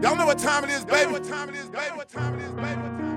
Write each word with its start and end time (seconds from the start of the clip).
Y'all 0.00 0.14
know 0.14 0.26
what 0.26 0.38
time 0.38 0.62
it 0.62 0.70
is, 0.70 0.84
baby. 0.84 1.10
What 1.10 1.24
time 1.24 1.48
it 1.48 1.56
is, 1.56 1.68
baby. 1.68 1.96
What 1.96 2.08
time 2.08 2.38
it 2.38 2.42
is, 2.42 2.52
baby. 2.52 3.07